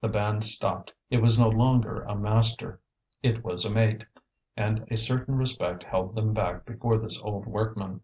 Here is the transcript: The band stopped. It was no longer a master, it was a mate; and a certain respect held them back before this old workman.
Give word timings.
The 0.00 0.08
band 0.08 0.44
stopped. 0.44 0.94
It 1.10 1.20
was 1.20 1.38
no 1.38 1.46
longer 1.50 2.00
a 2.04 2.14
master, 2.14 2.80
it 3.22 3.44
was 3.44 3.66
a 3.66 3.70
mate; 3.70 4.02
and 4.56 4.86
a 4.90 4.96
certain 4.96 5.34
respect 5.34 5.82
held 5.84 6.14
them 6.14 6.32
back 6.32 6.64
before 6.64 6.96
this 6.96 7.20
old 7.20 7.44
workman. 7.46 8.00